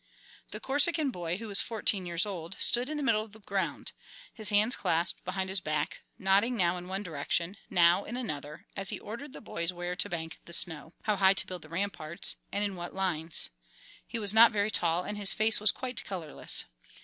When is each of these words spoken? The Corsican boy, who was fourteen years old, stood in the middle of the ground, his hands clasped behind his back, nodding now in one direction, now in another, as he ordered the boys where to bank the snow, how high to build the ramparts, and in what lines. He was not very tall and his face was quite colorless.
The 0.49 0.59
Corsican 0.59 1.11
boy, 1.11 1.37
who 1.37 1.47
was 1.47 1.61
fourteen 1.61 2.07
years 2.07 2.25
old, 2.25 2.55
stood 2.57 2.89
in 2.89 2.97
the 2.97 3.03
middle 3.03 3.21
of 3.21 3.33
the 3.33 3.39
ground, 3.39 3.91
his 4.33 4.49
hands 4.49 4.75
clasped 4.75 5.23
behind 5.23 5.47
his 5.47 5.59
back, 5.61 5.99
nodding 6.17 6.57
now 6.57 6.75
in 6.77 6.87
one 6.87 7.03
direction, 7.03 7.55
now 7.69 8.03
in 8.05 8.17
another, 8.17 8.65
as 8.75 8.89
he 8.89 8.99
ordered 8.99 9.31
the 9.31 9.41
boys 9.41 9.71
where 9.71 9.95
to 9.95 10.09
bank 10.09 10.39
the 10.45 10.53
snow, 10.53 10.95
how 11.03 11.17
high 11.17 11.35
to 11.35 11.45
build 11.45 11.61
the 11.61 11.69
ramparts, 11.69 12.35
and 12.51 12.63
in 12.63 12.75
what 12.75 12.95
lines. 12.95 13.51
He 14.07 14.17
was 14.17 14.33
not 14.33 14.51
very 14.51 14.71
tall 14.71 15.03
and 15.03 15.19
his 15.19 15.35
face 15.35 15.59
was 15.59 15.71
quite 15.71 16.03
colorless. 16.03 16.65